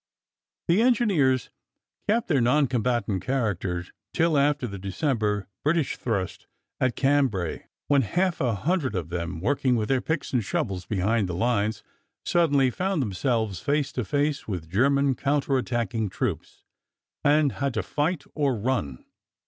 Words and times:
The 0.67 0.81
engineers 0.81 1.51
kept 2.09 2.27
their 2.27 2.41
non 2.41 2.65
combatant 2.65 3.23
character 3.23 3.85
till 4.15 4.35
after 4.35 4.65
the 4.65 4.79
December 4.79 5.47
British 5.63 5.95
thrust 5.95 6.47
at 6.79 6.95
Cambrai, 6.95 7.67
when 7.87 8.01
half 8.01 8.41
a 8.41 8.55
hundred 8.55 8.95
of 8.95 9.09
them, 9.09 9.39
working 9.41 9.75
with 9.75 9.89
their 9.89 10.01
picks 10.01 10.33
and 10.33 10.43
shovels 10.43 10.87
behind 10.87 11.29
the 11.29 11.35
lines, 11.35 11.83
suddenly 12.25 12.71
found 12.71 12.99
themselves 13.03 13.59
face 13.59 13.91
to 13.91 14.03
face 14.03 14.47
with 14.47 14.71
German 14.71 15.13
counter 15.13 15.55
attacking 15.59 16.09
troops, 16.09 16.63
and 17.23 17.51
had 17.61 17.75
to 17.75 17.83
fight 17.83 18.23
or 18.33 18.55
run. 18.57 19.05